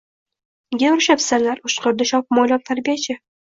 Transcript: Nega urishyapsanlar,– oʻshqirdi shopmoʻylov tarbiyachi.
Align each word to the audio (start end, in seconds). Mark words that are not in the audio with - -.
Nega 0.75 0.89
urishyapsanlar,– 0.95 1.63
oʻshqirdi 1.71 2.09
shopmoʻylov 2.15 2.67
tarbiyachi. 2.73 3.21